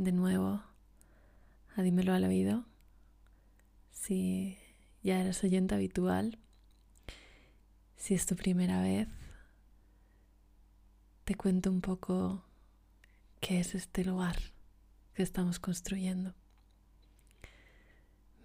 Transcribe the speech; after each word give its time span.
De 0.00 0.12
nuevo 0.12 0.62
a 1.76 1.82
Dímelo 1.82 2.14
al 2.14 2.24
oído. 2.24 2.64
Si 3.90 4.56
ya 5.02 5.20
eres 5.20 5.44
oyente 5.44 5.74
habitual, 5.74 6.38
si 7.96 8.14
es 8.14 8.24
tu 8.24 8.34
primera 8.34 8.80
vez, 8.80 9.08
te 11.24 11.34
cuento 11.34 11.70
un 11.70 11.82
poco 11.82 12.42
qué 13.40 13.60
es 13.60 13.74
este 13.74 14.02
lugar 14.02 14.38
que 15.12 15.22
estamos 15.22 15.58
construyendo. 15.58 16.32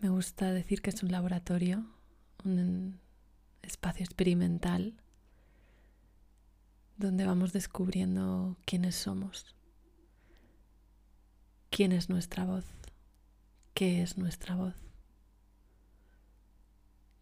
Me 0.02 0.10
gusta 0.10 0.52
decir 0.52 0.82
que 0.82 0.90
es 0.90 1.04
un 1.04 1.12
laboratorio, 1.14 1.86
un 2.44 3.00
espacio 3.62 4.04
experimental 4.04 4.94
donde 6.98 7.26
vamos 7.26 7.54
descubriendo 7.54 8.58
quiénes 8.66 8.96
somos, 8.96 9.56
quién 11.76 11.92
es 11.92 12.08
nuestra 12.08 12.46
voz, 12.46 12.64
qué 13.74 14.02
es 14.02 14.18
nuestra 14.18 14.56
voz, 14.56 14.76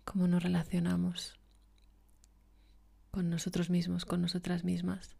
cómo 0.05 0.27
nos 0.27 0.43
relacionamos 0.43 1.39
con 3.09 3.31
nosotros 3.31 3.71
mismos, 3.71 4.05
con 4.05 4.21
nosotras 4.21 4.63
mismas, 4.63 5.15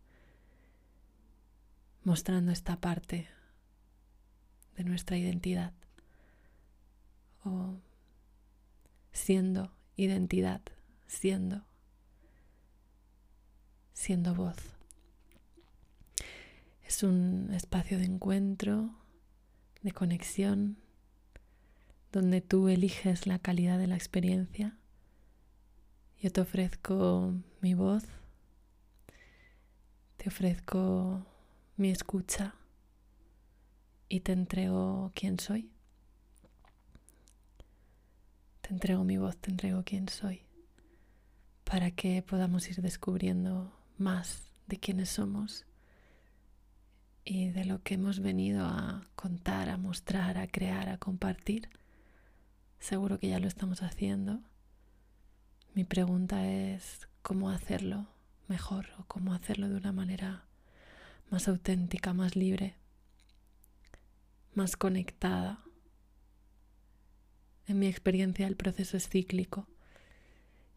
mostrando 2.04 2.52
esta 2.52 2.80
parte 2.80 3.28
de 4.76 4.84
nuestra 4.84 5.18
identidad. 5.18 5.74
O 7.44 7.80
siendo 9.14 9.76
identidad, 9.96 10.62
siendo 11.08 11.66
siendo 13.94 14.36
voz. 14.36 14.58
Es 16.84 17.02
un 17.02 17.52
espacio 17.52 17.98
de 17.98 18.06
encuentro, 18.06 19.03
de 19.84 19.92
conexión, 19.92 20.78
donde 22.12 22.42
tú 22.42 22.70
eliges 22.70 23.28
la 23.28 23.40
calidad 23.40 23.78
de 23.78 23.88
la 23.88 23.96
experiencia. 23.96 24.78
Yo 26.20 26.32
te 26.32 26.42
ofrezco 26.42 27.34
mi 27.62 27.74
voz, 27.74 28.04
te 30.18 30.30
ofrezco 30.30 31.26
mi 31.76 31.90
escucha 31.90 32.56
y 34.08 34.22
te 34.22 34.32
entrego 34.32 35.12
quién 35.16 35.40
soy. 35.40 35.70
Te 38.62 38.70
entrego 38.70 39.04
mi 39.04 39.18
voz, 39.18 39.36
te 39.38 39.52
entrego 39.52 39.84
quién 39.84 40.08
soy, 40.08 40.44
para 41.66 41.92
que 41.92 42.22
podamos 42.22 42.70
ir 42.70 42.82
descubriendo 42.82 43.78
más 43.98 44.44
de 44.68 44.78
quiénes 44.78 45.10
somos 45.10 45.66
y 47.26 47.50
de 47.50 47.66
lo 47.66 47.82
que 47.82 47.96
hemos 47.96 48.20
venido 48.20 48.66
a 48.66 49.04
contar, 49.16 49.70
a 49.70 49.78
mostrar, 49.78 50.38
a 50.38 50.48
crear, 50.48 50.90
a 50.90 50.98
compartir. 50.98 51.70
Seguro 52.80 53.20
que 53.20 53.30
ya 53.30 53.40
lo 53.40 53.48
estamos 53.48 53.82
haciendo. 53.82 54.42
Mi 55.74 55.84
pregunta 55.86 56.48
es 56.48 57.08
cómo 57.22 57.50
hacerlo 57.50 58.08
mejor 58.48 58.88
o 59.00 59.06
cómo 59.06 59.34
hacerlo 59.34 59.70
de 59.70 59.78
una 59.78 59.92
manera 59.92 60.46
más 61.30 61.48
auténtica, 61.48 62.14
más 62.14 62.36
libre, 62.36 62.76
más 64.54 64.76
conectada. 64.76 65.64
En 67.66 67.80
mi 67.80 67.88
experiencia 67.88 68.46
el 68.46 68.58
proceso 68.58 68.98
es 68.98 69.08
cíclico 69.08 69.66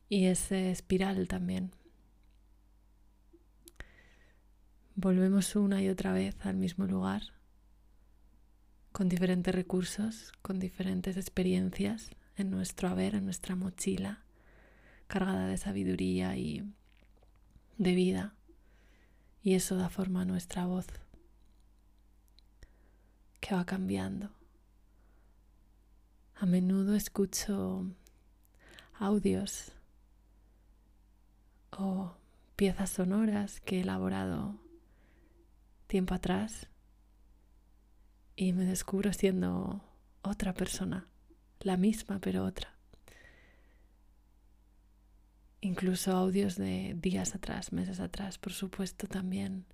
y 0.09 0.27
es 0.27 0.53
espiral 0.53 1.27
también. 1.27 1.73
Volvemos 4.97 5.55
una 5.57 5.83
y 5.83 5.91
otra 5.91 6.13
vez 6.13 6.35
al 6.47 6.57
mismo 6.57 6.87
lugar, 6.87 7.23
con 8.93 9.11
diferentes 9.11 9.55
recursos, 9.55 10.33
con 10.41 10.59
diferentes 10.59 11.19
experiencias 11.19 12.11
en 12.35 12.51
nuestro 12.51 12.89
haber, 12.89 13.15
en 13.15 13.27
nuestra 13.27 13.57
mochila, 13.57 14.25
cargada 15.07 15.49
de 15.49 15.59
sabiduría 15.59 16.37
y 16.39 16.65
de 17.77 17.95
vida. 17.95 18.35
Y 19.43 19.55
eso 19.55 19.77
da 19.77 19.91
forma 19.91 20.23
a 20.23 20.25
nuestra 20.25 20.65
voz, 20.65 20.87
que 23.41 23.55
va 23.55 23.67
cambiando. 23.67 24.31
A 26.37 26.47
menudo 26.47 26.95
escucho 26.95 27.85
audios 28.99 29.73
o 31.71 32.17
piezas 32.57 32.91
sonoras 32.91 33.61
que 33.61 33.77
he 33.77 33.81
elaborado 33.83 34.66
tiempo 35.87 36.15
atrás 36.15 36.69
y 38.35 38.53
me 38.53 38.65
descubro 38.65 39.13
siendo 39.13 39.83
otra 40.23 40.53
persona, 40.53 41.09
la 41.61 41.77
misma 41.77 42.19
pero 42.21 42.45
otra. 42.45 42.77
Incluso 45.61 46.13
audios 46.13 46.57
de 46.57 46.95
días 47.01 47.35
atrás, 47.35 47.73
meses 47.73 47.99
atrás, 48.01 48.39
por 48.39 48.53
supuesto 48.53 49.07
también 49.07 49.65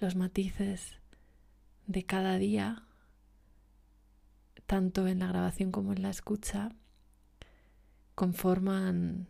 los 0.00 0.14
matices 0.14 1.00
de 1.86 2.04
cada 2.04 2.38
día, 2.38 2.86
tanto 4.66 5.06
en 5.08 5.18
la 5.18 5.26
grabación 5.26 5.72
como 5.72 5.92
en 5.92 6.02
la 6.02 6.10
escucha, 6.10 6.70
conforman 8.14 9.26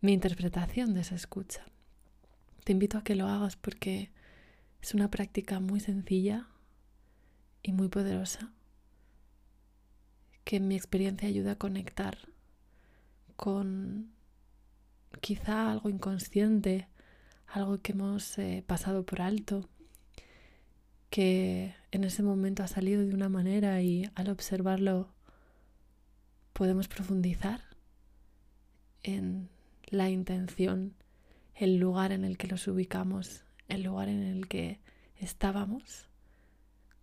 mi 0.00 0.12
interpretación 0.12 0.94
de 0.94 1.00
esa 1.00 1.14
escucha. 1.14 1.64
Te 2.66 2.72
invito 2.72 2.98
a 2.98 3.04
que 3.04 3.14
lo 3.14 3.28
hagas 3.28 3.54
porque 3.54 4.10
es 4.82 4.92
una 4.92 5.08
práctica 5.08 5.60
muy 5.60 5.78
sencilla 5.78 6.48
y 7.62 7.70
muy 7.70 7.86
poderosa 7.86 8.50
que 10.42 10.56
en 10.56 10.66
mi 10.66 10.74
experiencia 10.74 11.28
ayuda 11.28 11.52
a 11.52 11.58
conectar 11.58 12.18
con 13.36 14.10
quizá 15.20 15.70
algo 15.70 15.90
inconsciente, 15.90 16.88
algo 17.46 17.80
que 17.82 17.92
hemos 17.92 18.36
eh, 18.36 18.64
pasado 18.66 19.06
por 19.06 19.22
alto, 19.22 19.68
que 21.08 21.72
en 21.92 22.02
ese 22.02 22.24
momento 22.24 22.64
ha 22.64 22.66
salido 22.66 23.06
de 23.06 23.14
una 23.14 23.28
manera 23.28 23.80
y 23.80 24.10
al 24.16 24.28
observarlo 24.28 25.14
podemos 26.52 26.88
profundizar 26.88 27.60
en 29.04 29.50
la 29.84 30.10
intención 30.10 30.95
el 31.56 31.78
lugar 31.78 32.12
en 32.12 32.24
el 32.24 32.36
que 32.36 32.48
los 32.48 32.68
ubicamos, 32.68 33.42
el 33.68 33.82
lugar 33.82 34.08
en 34.10 34.22
el 34.22 34.46
que 34.46 34.78
estábamos 35.16 36.06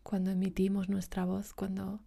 cuando 0.03 0.29
emitimos 0.29 0.89
nuestra 0.89 1.25
voz, 1.25 1.53
cuando 1.53 2.01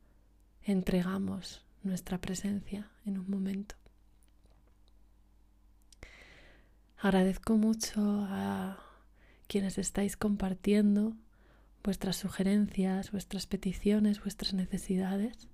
entregamos 0.62 1.64
nuestra 1.82 2.20
presencia 2.20 2.88
en 3.04 3.18
un 3.18 3.28
momento. 3.28 3.74
Agradezco 6.98 7.56
mucho 7.56 8.00
a 8.28 8.78
quienes 9.48 9.76
estáis 9.76 10.16
compartiendo 10.16 11.16
vuestras 11.82 12.16
sugerencias, 12.16 13.10
vuestras 13.10 13.46
peticiones, 13.46 14.20
vuestras 14.20 14.54
necesidades. 14.54 15.48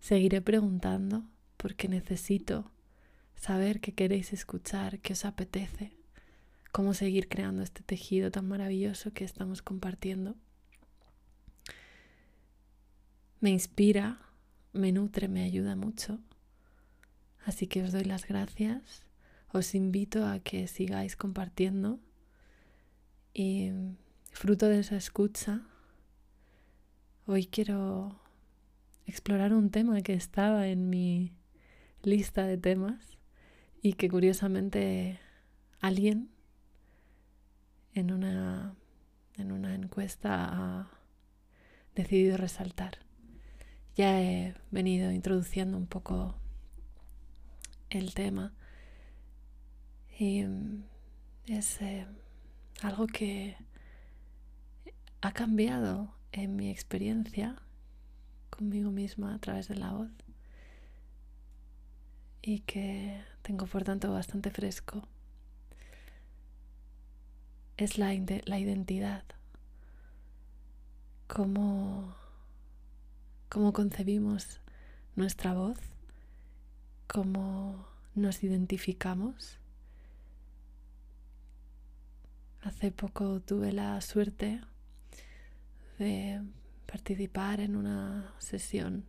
Seguiré 0.00 0.40
preguntando 0.40 1.24
porque 1.56 1.88
necesito 1.88 2.70
saber 3.34 3.80
qué 3.80 3.92
queréis 3.92 4.32
escuchar, 4.32 5.00
qué 5.00 5.14
os 5.14 5.24
apetece 5.24 5.92
cómo 6.72 6.94
seguir 6.94 7.28
creando 7.28 7.62
este 7.62 7.82
tejido 7.82 8.30
tan 8.30 8.48
maravilloso 8.48 9.12
que 9.12 9.24
estamos 9.24 9.60
compartiendo. 9.60 10.34
Me 13.40 13.50
inspira, 13.50 14.20
me 14.72 14.90
nutre, 14.90 15.28
me 15.28 15.42
ayuda 15.44 15.76
mucho. 15.76 16.18
Así 17.44 17.66
que 17.66 17.82
os 17.82 17.92
doy 17.92 18.04
las 18.04 18.26
gracias, 18.26 19.04
os 19.52 19.74
invito 19.74 20.26
a 20.26 20.38
que 20.38 20.66
sigáis 20.66 21.16
compartiendo 21.16 22.00
y 23.34 23.70
fruto 24.30 24.66
de 24.68 24.80
esa 24.80 24.96
escucha, 24.96 25.66
hoy 27.26 27.46
quiero 27.46 28.20
explorar 29.06 29.52
un 29.52 29.70
tema 29.70 30.00
que 30.02 30.14
estaba 30.14 30.68
en 30.68 30.88
mi 30.88 31.32
lista 32.02 32.46
de 32.46 32.56
temas 32.58 33.18
y 33.82 33.94
que 33.94 34.08
curiosamente 34.08 35.18
alguien 35.80 36.31
en 37.94 38.12
una, 38.12 38.74
en 39.36 39.52
una 39.52 39.74
encuesta 39.74 40.48
ha 40.50 40.90
decidido 41.94 42.36
resaltar. 42.36 42.98
Ya 43.94 44.20
he 44.20 44.54
venido 44.70 45.12
introduciendo 45.12 45.76
un 45.76 45.86
poco 45.86 46.34
el 47.90 48.14
tema 48.14 48.54
y 50.18 50.44
mm, 50.44 50.84
es 51.46 51.80
eh, 51.82 52.06
algo 52.82 53.06
que 53.06 53.56
ha 55.20 55.32
cambiado 55.32 56.14
en 56.32 56.56
mi 56.56 56.70
experiencia 56.70 57.60
conmigo 58.50 58.90
misma 58.90 59.34
a 59.34 59.38
través 59.38 59.68
de 59.68 59.76
la 59.76 59.92
voz 59.92 60.10
y 62.40 62.60
que 62.60 63.22
tengo 63.42 63.66
por 63.66 63.84
tanto 63.84 64.12
bastante 64.12 64.50
fresco 64.50 65.06
es 67.76 67.98
la, 67.98 68.14
la 68.44 68.58
identidad, 68.58 69.24
cómo, 71.26 72.14
cómo 73.48 73.72
concebimos 73.72 74.60
nuestra 75.16 75.54
voz, 75.54 75.78
cómo 77.06 77.86
nos 78.14 78.42
identificamos. 78.42 79.58
Hace 82.62 82.92
poco 82.92 83.40
tuve 83.40 83.72
la 83.72 84.00
suerte 84.00 84.60
de 85.98 86.40
participar 86.86 87.60
en 87.60 87.76
una 87.76 88.34
sesión 88.38 89.06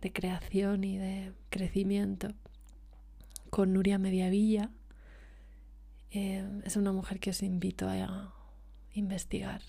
de 0.00 0.12
creación 0.12 0.84
y 0.84 0.98
de 0.98 1.32
crecimiento 1.50 2.28
con 3.50 3.72
Nuria 3.72 3.98
Mediavilla. 3.98 4.70
Eh, 6.18 6.62
es 6.64 6.76
una 6.76 6.92
mujer 6.92 7.20
que 7.20 7.28
os 7.28 7.42
invito 7.42 7.90
a 7.90 8.32
investigar 8.94 9.60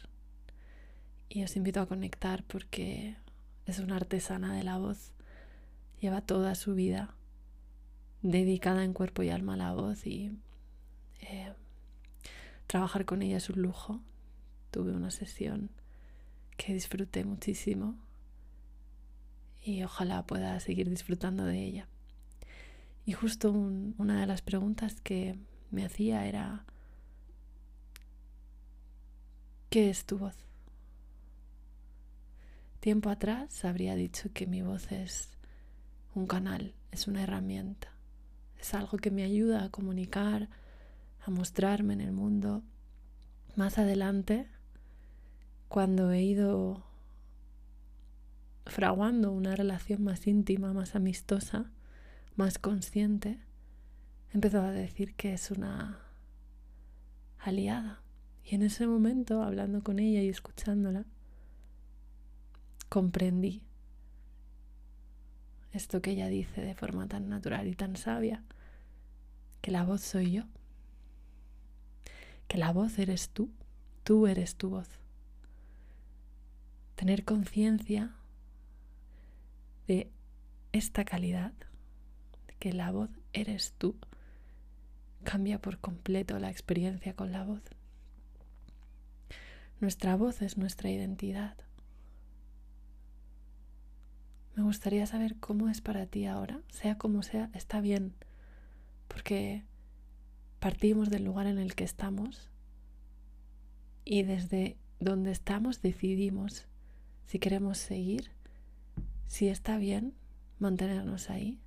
y 1.28 1.44
os 1.44 1.58
invito 1.58 1.82
a 1.82 1.88
conectar 1.88 2.46
porque 2.46 3.18
es 3.66 3.80
una 3.80 3.98
artesana 3.98 4.56
de 4.56 4.64
la 4.64 4.78
voz. 4.78 5.12
Lleva 6.00 6.22
toda 6.22 6.56
su 6.56 6.74
vida 6.74 7.14
dedicada 8.22 8.86
en 8.86 8.94
cuerpo 8.94 9.24
y 9.24 9.30
alma 9.30 9.56
a 9.56 9.58
la 9.58 9.74
voz 9.74 10.08
y 10.08 10.40
eh, 11.20 11.52
trabajar 12.66 13.04
con 13.04 13.24
ella 13.24 13.36
es 13.36 13.50
un 13.50 13.62
lujo. 13.62 14.00
Tuve 14.72 14.94
una 14.94 15.12
sesión 15.12 15.70
que 16.56 16.74
disfruté 16.74 17.26
muchísimo 17.26 17.98
y 19.66 19.84
ojalá 19.84 20.26
pueda 20.26 20.58
seguir 20.62 20.90
disfrutando 20.90 21.44
de 21.44 21.62
ella. 21.62 21.90
Y 23.06 23.12
justo 23.12 23.52
una 23.52 24.22
de 24.22 24.28
las 24.28 24.42
preguntas 24.42 25.02
que 25.02 25.38
me 25.72 25.86
hacía 25.86 26.26
era, 26.26 26.66
¿qué 29.70 29.90
es 29.90 30.06
tu 30.06 30.18
voz? 30.18 30.36
Tiempo 32.80 33.10
atrás 33.10 33.66
habría 33.66 33.96
dicho 33.96 34.30
que 34.34 34.48
mi 34.48 34.62
voz 34.62 34.92
es 34.92 35.30
un 36.14 36.28
canal, 36.28 36.74
es 36.92 37.08
una 37.08 37.24
herramienta, 37.24 37.92
es 38.60 38.74
algo 38.74 38.98
que 38.98 39.12
me 39.12 39.24
ayuda 39.24 39.64
a 39.64 39.70
comunicar, 39.70 40.50
a 41.26 41.32
mostrarme 41.32 41.94
en 41.94 42.02
el 42.02 42.12
mundo. 42.12 42.64
Más 43.56 43.78
adelante, 43.78 44.48
cuando 45.68 46.12
he 46.12 46.22
ido 46.22 46.86
fraguando 48.66 49.32
una 49.32 49.56
relación 49.56 50.04
más 50.04 50.28
íntima, 50.28 50.74
más 50.74 50.96
amistosa, 50.96 51.72
más 52.36 52.60
consciente, 52.60 53.40
empezó 54.34 54.62
a 54.62 54.72
decir 54.72 55.16
que 55.16 55.34
es 55.34 55.52
una 55.52 56.00
aliada. 57.40 58.02
Y 58.44 58.56
en 58.56 58.64
ese 58.64 58.88
momento, 58.88 59.44
hablando 59.44 59.84
con 59.84 60.00
ella 60.00 60.22
y 60.22 60.30
escuchándola, 60.30 61.06
comprendí 62.90 63.62
esto 65.74 66.02
que 66.02 66.12
ella 66.12 66.28
dice 66.28 66.62
de 66.62 66.76
forma 66.76 67.08
tan 67.08 67.30
natural 67.30 67.68
y 67.68 67.76
tan 67.76 67.96
sabia, 67.96 68.44
que 69.62 69.72
la 69.72 69.84
voz 69.84 70.02
soy 70.02 70.32
yo, 70.32 70.44
que 72.48 72.58
la 72.58 72.72
voz 72.72 73.00
eres 73.00 73.30
tú, 73.30 73.50
tú 74.04 74.28
eres 74.28 74.56
tu 74.56 74.70
voz. 74.70 74.88
Tener 76.96 77.26
conciencia 77.26 78.16
de 79.88 80.10
esta 80.72 81.06
calidad, 81.06 81.54
de 82.48 82.56
que 82.60 82.74
la 82.74 82.92
voz 82.92 83.10
eres 83.34 83.74
tú, 83.78 83.96
cambia 85.28 85.60
por 85.60 85.78
completo 85.80 86.40
la 86.40 86.50
experiencia 86.50 87.14
con 87.14 87.34
la 87.34 87.44
voz. 87.44 87.62
Nuestra 89.82 90.16
voz 90.16 90.42
es 90.42 90.58
nuestra 90.58 90.90
identidad. 90.90 91.58
Me 94.56 94.64
gustaría 94.64 95.06
saber 95.06 95.36
cómo 95.38 95.68
es 95.68 95.82
para 95.82 96.06
ti 96.06 96.28
ahora, 96.28 96.62
sea 96.70 96.98
como 96.98 97.24
sea, 97.24 97.50
está 97.54 97.82
bien, 97.82 98.14
porque 99.10 99.66
partimos 100.62 101.10
del 101.10 101.26
lugar 101.26 101.48
en 101.48 101.58
el 101.58 101.76
que 101.76 101.84
estamos 101.84 102.50
y 104.06 104.24
desde 104.24 104.78
donde 105.02 105.32
estamos 105.32 105.82
decidimos 105.82 106.68
si 107.26 107.38
queremos 107.38 107.80
seguir 107.80 108.32
si 109.26 109.50
está 109.50 109.78
bien 109.78 110.14
mantenernos 110.58 111.30
ahí, 111.30 111.60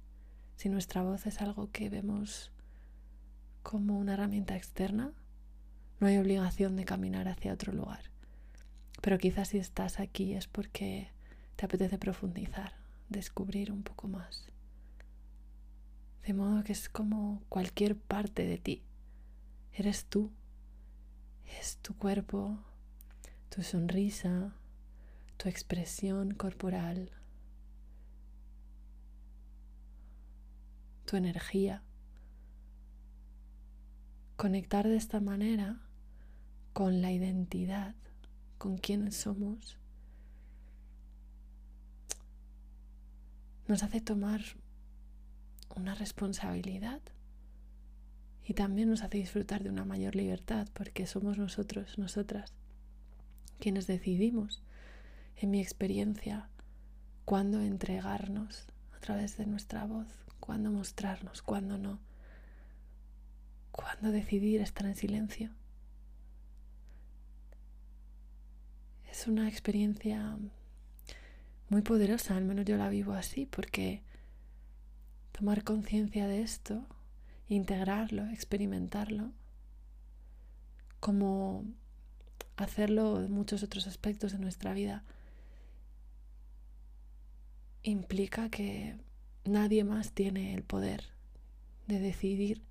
si 0.56 0.70
nuestra 0.70 1.02
voz 1.02 1.26
es 1.26 1.42
algo 1.42 1.70
que 1.70 1.90
vemos 1.90 2.52
como 3.62 3.98
una 3.98 4.14
herramienta 4.14 4.56
externa, 4.56 5.12
no 5.98 6.06
hay 6.06 6.18
obligación 6.18 6.76
de 6.76 6.84
caminar 6.84 7.28
hacia 7.28 7.52
otro 7.52 7.72
lugar. 7.72 8.10
Pero 9.00 9.18
quizás 9.18 9.48
si 9.48 9.58
estás 9.58 10.00
aquí 10.00 10.34
es 10.34 10.46
porque 10.46 11.10
te 11.56 11.66
apetece 11.66 11.98
profundizar, 11.98 12.74
descubrir 13.08 13.72
un 13.72 13.82
poco 13.82 14.08
más. 14.08 14.50
De 16.26 16.34
modo 16.34 16.62
que 16.64 16.72
es 16.72 16.88
como 16.88 17.42
cualquier 17.48 17.96
parte 17.96 18.46
de 18.46 18.58
ti. 18.58 18.82
Eres 19.72 20.04
tú. 20.04 20.30
Es 21.58 21.78
tu 21.78 21.96
cuerpo, 21.96 22.58
tu 23.48 23.62
sonrisa, 23.62 24.54
tu 25.36 25.48
expresión 25.48 26.32
corporal, 26.32 27.10
tu 31.06 31.16
energía. 31.16 31.82
Conectar 34.40 34.88
de 34.88 34.96
esta 34.96 35.20
manera 35.20 35.82
con 36.72 37.02
la 37.02 37.12
identidad, 37.12 37.94
con 38.56 38.78
quienes 38.78 39.14
somos, 39.14 39.76
nos 43.68 43.82
hace 43.82 44.00
tomar 44.00 44.40
una 45.76 45.94
responsabilidad 45.94 47.02
y 48.42 48.54
también 48.54 48.88
nos 48.88 49.02
hace 49.02 49.18
disfrutar 49.18 49.62
de 49.62 49.68
una 49.68 49.84
mayor 49.84 50.14
libertad 50.16 50.68
porque 50.72 51.06
somos 51.06 51.36
nosotros, 51.36 51.98
nosotras, 51.98 52.54
quienes 53.58 53.86
decidimos, 53.86 54.62
en 55.36 55.50
mi 55.50 55.60
experiencia, 55.60 56.48
cuándo 57.26 57.60
entregarnos 57.60 58.68
a 58.96 59.00
través 59.00 59.36
de 59.36 59.44
nuestra 59.44 59.84
voz, 59.84 60.08
cuándo 60.40 60.70
mostrarnos, 60.70 61.42
cuándo 61.42 61.76
no, 61.76 62.00
cuándo 63.82 64.10
decidir 64.10 64.60
estar 64.60 64.86
en 64.86 64.94
silencio. 64.94 65.50
Es 69.10 69.26
una 69.26 69.48
experiencia 69.48 70.38
muy 71.68 71.82
poderosa, 71.82 72.36
al 72.36 72.44
menos 72.44 72.64
yo 72.64 72.76
la 72.76 72.88
vivo 72.88 73.12
así, 73.12 73.46
porque 73.46 74.02
tomar 75.32 75.64
conciencia 75.64 76.26
de 76.26 76.42
esto, 76.42 76.86
integrarlo, 77.48 78.26
experimentarlo, 78.30 79.32
como 81.00 81.64
hacerlo 82.56 83.24
en 83.24 83.32
muchos 83.32 83.62
otros 83.62 83.86
aspectos 83.86 84.32
de 84.32 84.38
nuestra 84.38 84.74
vida, 84.74 85.04
implica 87.82 88.50
que 88.50 88.96
Nadie 89.44 89.84
más 89.84 90.12
tiene 90.12 90.54
el 90.54 90.62
poder 90.62 91.04
de 91.86 91.98
decidir 91.98 92.62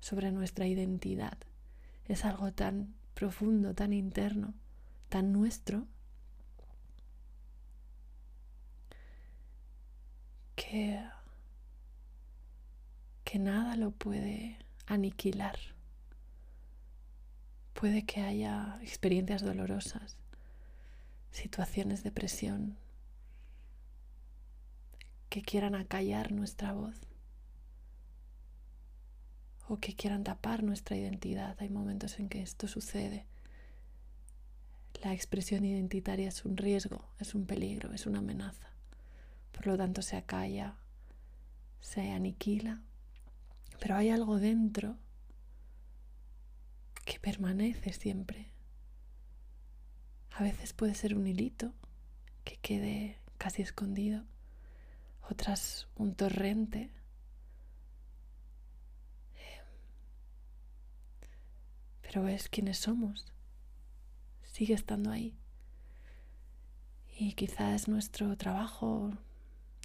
sobre 0.00 0.32
nuestra 0.32 0.66
identidad. 0.66 1.38
Es 2.06 2.24
algo 2.24 2.52
tan 2.52 2.94
profundo, 3.14 3.74
tan 3.74 3.92
interno, 3.92 4.54
tan 5.08 5.32
nuestro, 5.32 5.86
que, 10.54 11.02
que 13.24 13.38
nada 13.38 13.76
lo 13.76 13.90
puede 13.90 14.58
aniquilar. 14.86 15.58
Puede 17.74 18.04
que 18.04 18.22
haya 18.22 18.78
experiencias 18.82 19.42
dolorosas, 19.42 20.16
situaciones 21.30 22.02
de 22.02 22.10
presión, 22.10 22.76
que 25.28 25.42
quieran 25.42 25.74
acallar 25.74 26.32
nuestra 26.32 26.72
voz 26.72 27.07
o 29.68 29.78
que 29.78 29.94
quieran 29.94 30.24
tapar 30.24 30.62
nuestra 30.62 30.96
identidad. 30.96 31.56
Hay 31.60 31.68
momentos 31.68 32.18
en 32.18 32.28
que 32.28 32.42
esto 32.42 32.68
sucede. 32.68 33.26
La 35.02 35.12
expresión 35.12 35.64
identitaria 35.64 36.28
es 36.28 36.44
un 36.44 36.56
riesgo, 36.56 37.04
es 37.20 37.34
un 37.34 37.46
peligro, 37.46 37.92
es 37.92 38.06
una 38.06 38.18
amenaza. 38.18 38.70
Por 39.52 39.66
lo 39.66 39.76
tanto 39.76 40.02
se 40.02 40.16
acalla, 40.16 40.76
se 41.80 42.10
aniquila. 42.10 42.80
Pero 43.78 43.96
hay 43.96 44.10
algo 44.10 44.38
dentro 44.38 44.96
que 47.04 47.20
permanece 47.20 47.92
siempre. 47.92 48.50
A 50.32 50.42
veces 50.42 50.72
puede 50.72 50.94
ser 50.94 51.16
un 51.16 51.26
hilito 51.26 51.72
que 52.44 52.56
quede 52.56 53.18
casi 53.38 53.62
escondido 53.62 54.24
otras 55.30 55.88
un 55.96 56.14
torrente. 56.14 56.90
Pero 62.08 62.26
es 62.26 62.48
quienes 62.48 62.78
somos. 62.78 63.26
Sigue 64.42 64.72
estando 64.72 65.10
ahí. 65.10 65.36
Y 67.18 67.34
quizás 67.34 67.82
es 67.82 67.88
nuestro 67.88 68.34
trabajo, 68.38 69.12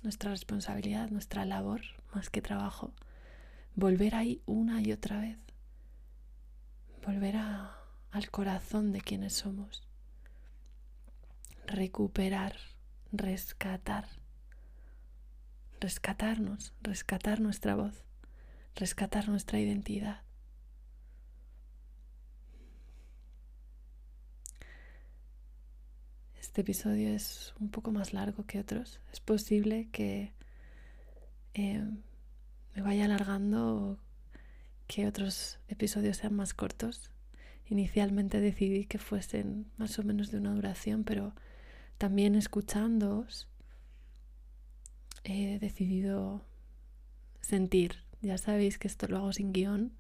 nuestra 0.04 0.32
responsabilidad, 0.32 1.10
nuestra 1.10 1.46
labor, 1.46 1.82
más 2.14 2.30
que 2.30 2.42
trabajo, 2.42 2.94
volver 3.76 4.16
ahí 4.16 4.42
una 4.46 4.82
y 4.82 4.94
otra 4.94 5.20
vez. 5.20 5.38
Volver 7.06 7.36
al 7.36 8.30
corazón 8.32 8.94
de 8.94 9.02
quienes 9.02 9.34
somos. 9.34 9.84
Recuperar, 11.68 12.56
rescatar. 13.12 14.08
Rescatarnos, 15.82 16.74
rescatar 16.82 17.42
nuestra 17.42 17.76
voz, 17.76 18.06
rescatar 18.76 19.28
nuestra 19.28 19.60
identidad. 19.60 20.23
Este 26.54 26.62
episodio 26.62 27.10
es 27.10 27.56
un 27.60 27.70
poco 27.70 27.92
más 27.92 28.14
largo 28.14 28.46
que 28.46 28.60
otros. 28.60 29.00
Es 29.12 29.20
posible 29.20 29.90
que 29.92 30.34
eh, 31.56 31.84
me 32.76 32.82
vaya 32.84 33.06
alargando 33.06 33.98
que 34.86 35.08
otros 35.08 35.58
episodios 35.68 36.18
sean 36.18 36.36
más 36.36 36.54
cortos. 36.54 37.10
Inicialmente 37.66 38.40
decidí 38.40 38.86
que 38.86 39.00
fuesen 39.00 39.66
más 39.78 39.98
o 39.98 40.04
menos 40.04 40.30
de 40.30 40.38
una 40.38 40.54
duración, 40.54 41.04
pero 41.04 41.34
también 41.98 42.36
escuchándoos 42.36 43.48
he 45.24 45.58
decidido 45.58 46.46
sentir. 47.42 48.04
Ya 48.22 48.38
sabéis 48.38 48.78
que 48.78 48.88
esto 48.88 49.08
lo 49.08 49.18
hago 49.18 49.34
sin 49.34 49.54
guion, 49.54 49.92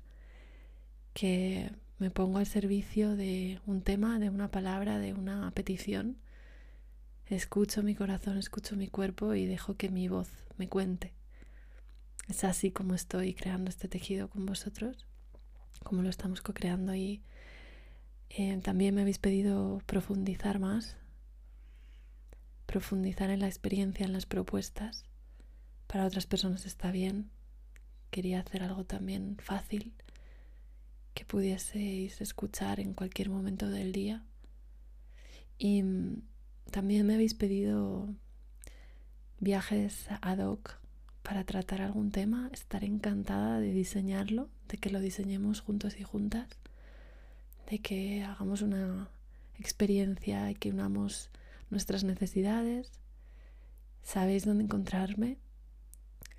que 1.16 1.72
me 1.98 2.12
pongo 2.12 2.38
al 2.38 2.46
servicio 2.46 3.16
de 3.16 3.60
un 3.66 3.82
tema, 3.82 4.20
de 4.20 4.30
una 4.30 4.52
palabra, 4.52 5.00
de 5.00 5.16
una 5.16 5.50
petición 5.56 6.22
Escucho 7.28 7.84
mi 7.84 7.96
corazón, 7.96 8.38
escucho 8.38 8.76
mi 8.76 8.90
cuerpo 8.90 9.34
y 9.34 9.46
dejo 9.46 9.76
que 9.76 9.90
mi 9.90 10.10
voz 10.10 10.30
me 10.58 10.68
cuente. 10.68 11.14
Es 12.28 12.44
así 12.44 12.72
como 12.72 12.96
estoy 12.96 13.34
creando 13.34 13.70
este 13.70 13.88
tejido 13.88 14.30
con 14.30 14.46
vosotros, 14.46 15.06
como 15.84 16.02
lo 16.02 16.10
estamos 16.10 16.42
co-creando 16.42 16.94
y 16.96 17.22
eh, 18.30 18.60
también 18.64 18.96
me 18.96 19.02
habéis 19.02 19.20
pedido 19.20 19.82
profundizar 19.86 20.60
más, 20.60 20.98
profundizar 22.66 23.30
en 23.30 23.40
la 23.40 23.48
experiencia, 23.48 24.06
en 24.06 24.14
las 24.14 24.26
propuestas. 24.26 25.06
Para 25.88 26.06
otras 26.06 26.26
personas 26.26 26.66
está 26.66 26.92
bien. 26.92 27.30
Quería 28.10 28.40
hacer 28.40 28.64
algo 28.64 28.84
también 28.84 29.38
fácil 29.40 29.94
que 31.14 31.26
pudieseis 31.26 32.20
escuchar 32.22 32.80
en 32.80 32.94
cualquier 32.94 33.30
momento 33.30 33.70
del 33.70 33.92
día. 33.92 34.26
Y 35.58 35.84
también 36.72 37.06
me 37.06 37.16
habéis 37.16 37.34
pedido 37.34 38.10
viajes 39.40 40.08
ad 40.22 40.40
hoc 40.40 40.78
para 41.22 41.44
tratar 41.44 41.82
algún 41.82 42.12
tema. 42.12 42.50
Estaré 42.54 42.88
encantada 42.88 43.60
de 43.60 43.74
diseñarlo, 43.74 44.50
de 44.68 44.78
que 44.78 44.90
lo 44.90 45.00
diseñemos 45.00 45.62
juntos 45.62 46.00
y 46.00 46.04
juntas, 46.04 46.48
de 47.70 47.80
que 47.80 48.24
hagamos 48.24 48.62
una 48.62 49.10
experiencia 49.58 50.50
y 50.52 50.56
que 50.56 50.70
unamos 50.70 51.30
nuestras 51.70 52.04
necesidades. 52.04 52.92
Sabéis 54.02 54.46
dónde 54.46 54.66
encontrarme. 54.66 55.38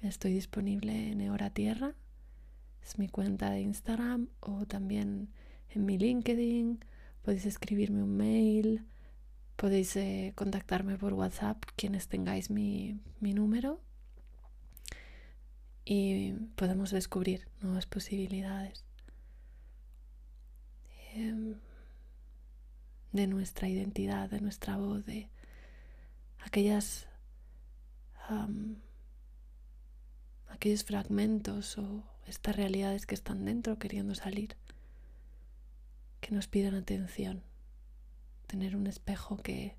Estoy 0.03 0.35
disponible 0.35 1.11
en 1.11 1.21
Eora 1.21 1.51
Tierra. 1.51 1.95
Es 2.83 2.99
mi 2.99 3.09
cuenta 3.09 3.51
de 3.51 3.63
Instagram 3.63 4.29
o 4.41 4.67
también 4.67 5.31
en 5.71 5.87
mi 5.87 5.97
LinkedIn. 5.97 6.85
Podéis 7.23 7.47
escribirme 7.47 8.03
un 8.03 8.17
mail 8.17 8.85
Podéis 9.57 9.97
eh, 9.97 10.33
contactarme 10.35 10.99
por 10.99 11.13
WhatsApp 11.13 11.65
quienes 11.77 12.09
tengáis 12.09 12.51
mi, 12.51 13.01
número 13.21 13.81
y 15.85 16.33
podemos 16.57 16.91
descubrir 16.91 17.49
nuevas 17.61 17.87
posibilidades 17.87 18.85
em, 21.15 21.55
de 23.13 23.27
nuestra 23.27 23.69
identidad, 23.69 24.29
de 24.29 24.41
nuestra 24.41 24.77
voz, 24.77 25.05
de 25.07 25.31
aquellas 26.41 27.07
aquellos 30.49 30.85
fragmentos 30.85 31.77
o 31.79 32.03
estas 32.27 32.57
realidades 32.57 33.07
que 33.07 33.15
están 33.15 33.45
dentro 33.45 33.79
queriendo 33.79 34.15
salir, 34.15 34.57
que 36.21 36.35
nos 36.35 36.49
piden 36.49 36.75
atención 36.75 37.43
tener 38.55 38.77
un 38.77 38.87
espejo 38.87 39.37
que 39.37 39.75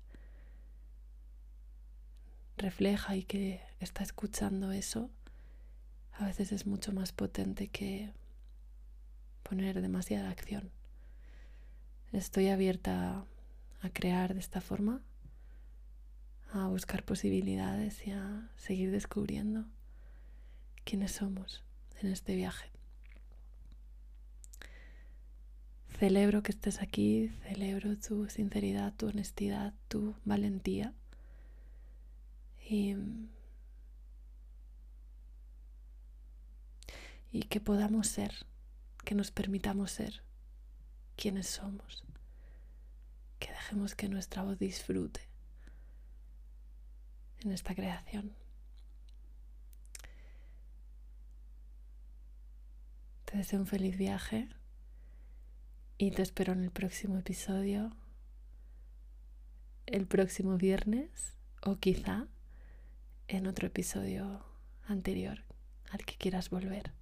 refleja 2.58 3.16
y 3.16 3.22
que 3.22 3.62
está 3.80 4.02
escuchando 4.02 4.70
eso, 4.70 5.08
a 6.12 6.26
veces 6.26 6.52
es 6.52 6.66
mucho 6.66 6.92
más 6.92 7.10
potente 7.10 7.68
que 7.68 8.12
poner 9.44 9.80
demasiada 9.80 10.28
acción. 10.28 10.70
Estoy 12.12 12.48
abierta 12.48 13.24
a 13.80 13.88
crear 13.88 14.34
de 14.34 14.40
esta 14.40 14.60
forma, 14.60 15.00
a 16.52 16.68
buscar 16.68 17.02
posibilidades 17.02 18.06
y 18.06 18.10
a 18.10 18.50
seguir 18.58 18.90
descubriendo 18.90 19.64
quiénes 20.84 21.12
somos 21.12 21.64
en 22.02 22.12
este 22.12 22.36
viaje. 22.36 22.75
Celebro 25.98 26.42
que 26.42 26.52
estés 26.52 26.82
aquí, 26.82 27.30
celebro 27.44 27.96
tu 27.96 28.28
sinceridad, 28.28 28.92
tu 28.92 29.08
honestidad, 29.08 29.72
tu 29.88 30.14
valentía. 30.26 30.92
Y, 32.68 32.96
y 37.32 37.44
que 37.44 37.62
podamos 37.62 38.08
ser, 38.08 38.34
que 39.06 39.14
nos 39.14 39.30
permitamos 39.30 39.90
ser 39.90 40.22
quienes 41.16 41.46
somos, 41.46 42.04
que 43.38 43.48
dejemos 43.48 43.94
que 43.94 44.10
nuestra 44.10 44.42
voz 44.42 44.58
disfrute 44.58 45.22
en 47.40 47.52
esta 47.52 47.74
creación. 47.74 48.34
Te 53.24 53.38
deseo 53.38 53.60
un 53.60 53.66
feliz 53.66 53.96
viaje 53.96 54.50
y 55.98 56.10
te 56.10 56.22
espero 56.22 56.52
en 56.52 56.62
el 56.62 56.70
próximo 56.70 57.16
episodio, 57.18 57.96
el 59.86 60.06
próximo 60.06 60.58
viernes 60.58 61.36
o 61.62 61.76
quizá 61.76 62.26
en 63.28 63.46
otro 63.46 63.68
episodio 63.68 64.44
anterior 64.86 65.44
al 65.90 66.04
que 66.04 66.16
quieras 66.16 66.50
volver. 66.50 66.92